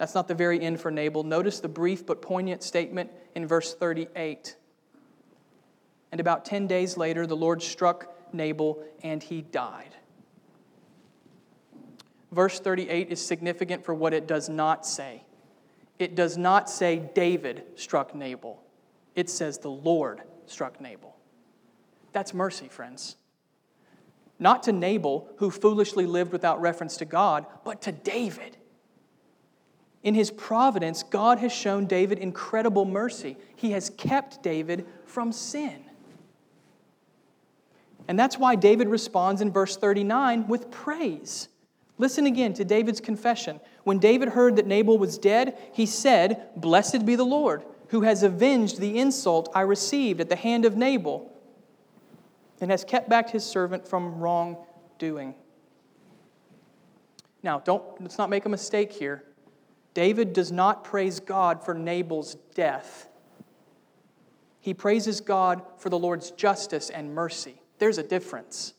[0.00, 1.24] That's not the very end for Nabal.
[1.24, 4.56] Notice the brief but poignant statement in verse 38.
[6.10, 9.94] And about 10 days later, the Lord struck Nabal and he died.
[12.32, 15.22] Verse 38 is significant for what it does not say.
[15.98, 18.58] It does not say David struck Nabal,
[19.14, 21.14] it says the Lord struck Nabal.
[22.12, 23.16] That's mercy, friends.
[24.38, 28.56] Not to Nabal, who foolishly lived without reference to God, but to David.
[30.02, 33.36] In his providence, God has shown David incredible mercy.
[33.54, 35.84] He has kept David from sin.
[38.08, 41.48] And that's why David responds in verse 39 with praise.
[41.98, 43.60] Listen again to David's confession.
[43.84, 48.22] When David heard that Nabal was dead, he said, Blessed be the Lord, who has
[48.22, 51.30] avenged the insult I received at the hand of Nabal
[52.60, 55.34] and has kept back his servant from wrongdoing.
[57.42, 59.24] Now, don't, let's not make a mistake here.
[59.94, 63.08] David does not praise God for Nabal's death.
[64.60, 67.60] He praises God for the Lord's justice and mercy.
[67.78, 68.74] There's a difference.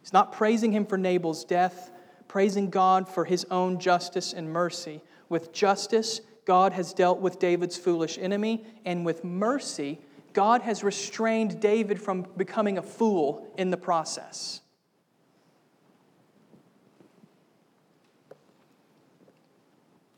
[0.00, 1.90] He's not praising him for Nabal's death,
[2.28, 5.02] praising God for his own justice and mercy.
[5.28, 10.00] With justice, God has dealt with David's foolish enemy, and with mercy,
[10.32, 14.61] God has restrained David from becoming a fool in the process.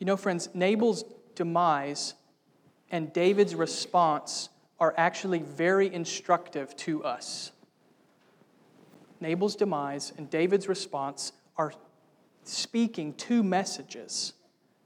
[0.05, 1.03] You know, friends, Nabal's
[1.35, 2.13] demise
[2.91, 7.53] and David's response are actually very instructive to us.
[9.19, 11.73] Nabal's demise and David's response are
[12.43, 14.35] speaking two messages.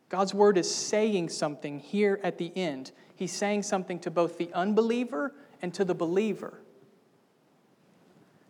[0.09, 2.93] God's word is saying something here at the end.
[3.17, 6.61] He's saying something to both the unbeliever and to the believer.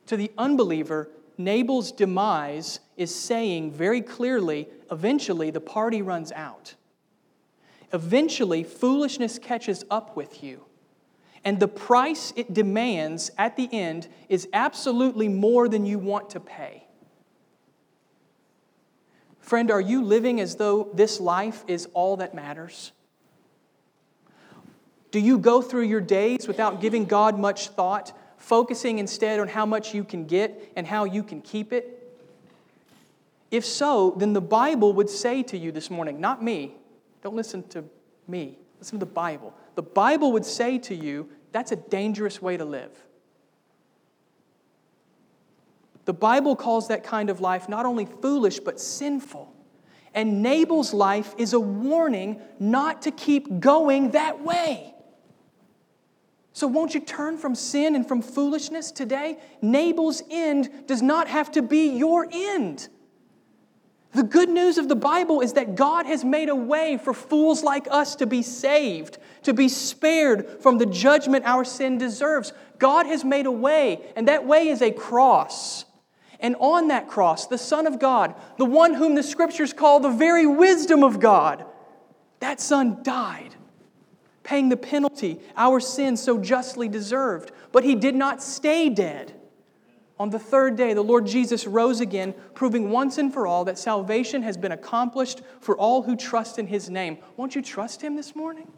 [0.04, 1.08] To the unbeliever,
[1.38, 6.74] Nabal's demise is saying very clearly eventually the party runs out.
[7.92, 10.64] Eventually, foolishness catches up with you.
[11.44, 16.40] And the price it demands at the end is absolutely more than you want to
[16.40, 16.84] pay.
[19.40, 22.92] Friend, are you living as though this life is all that matters?
[25.10, 29.66] Do you go through your days without giving God much thought, focusing instead on how
[29.66, 31.94] much you can get and how you can keep it?
[33.50, 36.74] If so, then the Bible would say to you this morning, not me,
[37.22, 37.84] don't listen to
[38.26, 39.54] me, listen to the Bible.
[39.74, 42.90] The Bible would say to you, that's a dangerous way to live.
[46.04, 49.54] The Bible calls that kind of life not only foolish, but sinful.
[50.14, 54.94] And Nabal's life is a warning not to keep going that way.
[56.58, 59.38] So, won't you turn from sin and from foolishness today?
[59.62, 62.88] Nabal's end does not have to be your end.
[64.10, 67.62] The good news of the Bible is that God has made a way for fools
[67.62, 72.52] like us to be saved, to be spared from the judgment our sin deserves.
[72.80, 75.84] God has made a way, and that way is a cross.
[76.40, 80.10] And on that cross, the Son of God, the one whom the scriptures call the
[80.10, 81.64] very wisdom of God,
[82.40, 83.54] that Son died,
[84.48, 87.52] paying the penalty our sin so justly deserved.
[87.70, 89.34] But he did not stay dead.
[90.18, 93.78] On the third day, the Lord Jesus rose again, proving once and for all that
[93.78, 97.18] salvation has been accomplished for all who trust in his name.
[97.36, 98.72] Won't you trust him this morning?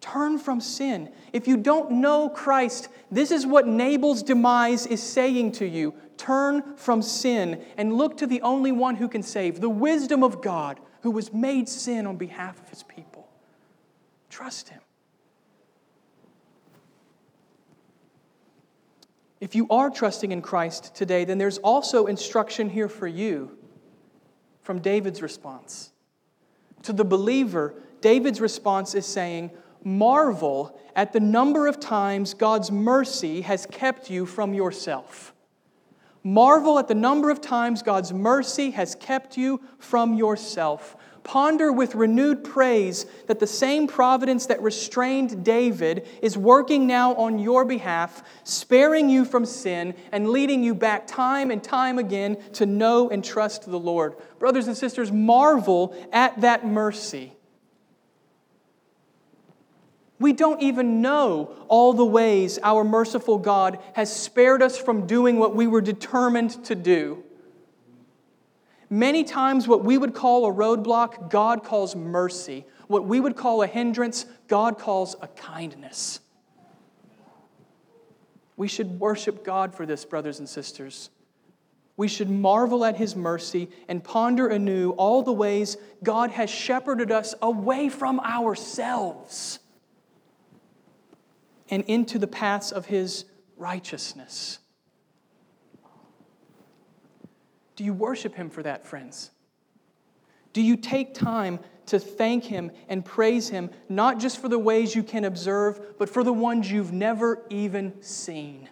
[0.00, 1.10] Turn from sin.
[1.32, 5.94] If you don't know Christ, this is what Nabal's demise is saying to you.
[6.16, 10.40] Turn from sin and look to the only one who can save, the wisdom of
[10.40, 12.84] God, who was made sin on behalf of his.
[14.38, 14.80] Trust him.
[19.40, 23.58] If you are trusting in Christ today, then there's also instruction here for you
[24.62, 25.90] from David's response.
[26.84, 29.50] To the believer, David's response is saying,
[29.82, 35.34] Marvel at the number of times God's mercy has kept you from yourself.
[36.22, 40.96] Marvel at the number of times God's mercy has kept you from yourself.
[41.28, 47.38] Ponder with renewed praise that the same providence that restrained David is working now on
[47.38, 52.64] your behalf, sparing you from sin and leading you back time and time again to
[52.64, 54.14] know and trust the Lord.
[54.38, 57.34] Brothers and sisters, marvel at that mercy.
[60.18, 65.38] We don't even know all the ways our merciful God has spared us from doing
[65.38, 67.22] what we were determined to do.
[68.90, 72.64] Many times, what we would call a roadblock, God calls mercy.
[72.86, 76.20] What we would call a hindrance, God calls a kindness.
[78.56, 81.10] We should worship God for this, brothers and sisters.
[81.98, 87.10] We should marvel at His mercy and ponder anew all the ways God has shepherded
[87.10, 89.58] us away from ourselves
[91.68, 93.26] and into the paths of His
[93.56, 94.60] righteousness.
[97.78, 99.30] Do you worship Him for that, friends?
[100.52, 104.96] Do you take time to thank Him and praise Him, not just for the ways
[104.96, 108.68] you can observe, but for the ones you've never even seen?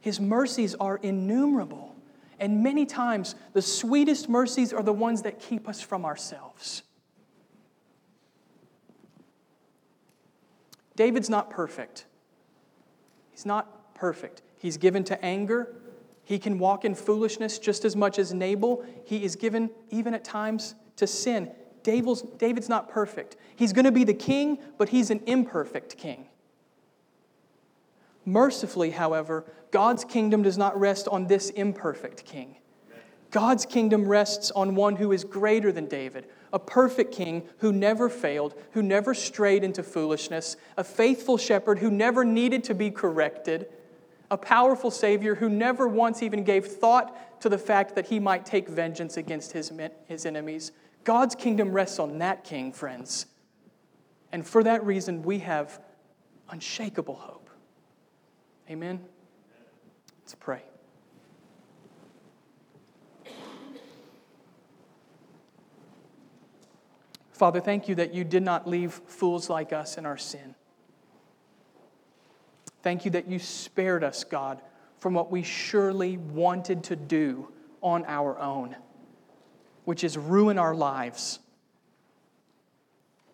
[0.00, 1.94] His mercies are innumerable.
[2.40, 6.82] And many times, the sweetest mercies are the ones that keep us from ourselves.
[10.96, 12.04] David's not perfect.
[13.30, 14.42] He's not perfect.
[14.58, 15.72] He's given to anger,
[16.26, 18.84] he can walk in foolishness just as much as Nabal.
[19.04, 21.52] He is given, even at times, to sin.
[21.84, 23.36] David's, David's not perfect.
[23.54, 26.26] He's going to be the king, but he's an imperfect king.
[28.24, 32.56] Mercifully, however, God's kingdom does not rest on this imperfect king.
[33.30, 38.08] God's kingdom rests on one who is greater than David, a perfect king who never
[38.08, 43.68] failed, who never strayed into foolishness, a faithful shepherd who never needed to be corrected,
[44.30, 48.44] a powerful Savior who never once even gave thought to the fact that he might
[48.44, 49.72] take vengeance against his,
[50.06, 50.72] his enemies.
[51.04, 53.26] God's kingdom rests on that king, friends.
[54.32, 55.80] And for that reason, we have
[56.50, 57.48] unshakable hope.
[58.68, 59.00] Amen?
[60.22, 60.62] Let's pray.
[67.30, 70.55] Father, thank you that you did not leave fools like us in our sin.
[72.86, 74.62] Thank you that you spared us, God,
[74.98, 77.48] from what we surely wanted to do
[77.82, 78.76] on our own,
[79.84, 81.40] which is ruin our lives,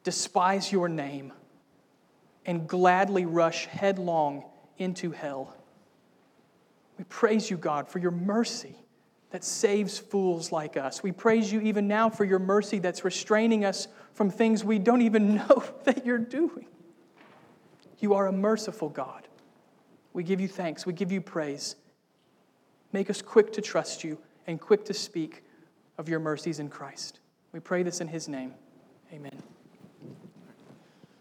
[0.04, 1.34] despise your name,
[2.46, 4.42] and gladly rush headlong
[4.78, 5.54] into hell.
[6.96, 8.74] We praise you, God, for your mercy
[9.32, 11.02] that saves fools like us.
[11.02, 15.02] We praise you even now for your mercy that's restraining us from things we don't
[15.02, 16.68] even know that you're doing.
[17.98, 19.28] You are a merciful God.
[20.12, 20.84] We give you thanks.
[20.86, 21.76] We give you praise.
[22.92, 25.44] Make us quick to trust you and quick to speak
[25.98, 27.20] of your mercies in Christ.
[27.52, 28.54] We pray this in his name.
[29.12, 29.42] Amen.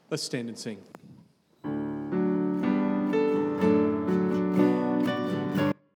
[0.10, 0.80] Let's stand and sing.